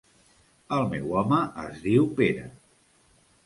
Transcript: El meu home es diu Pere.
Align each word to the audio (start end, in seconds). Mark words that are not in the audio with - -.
El 0.77 0.87
meu 0.93 1.13
home 1.21 1.43
es 1.67 1.79
diu 1.87 2.11
Pere. 2.21 2.51